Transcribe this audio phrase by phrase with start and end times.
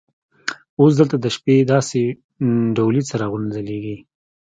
[0.79, 2.01] اوس دلته د شپې داسې
[2.75, 3.97] ډولي څراغونه ځلیږي.